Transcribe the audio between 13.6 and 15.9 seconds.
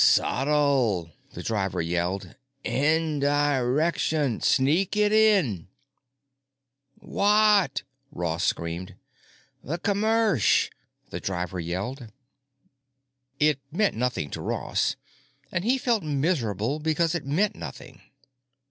meant nothing to Ross, and he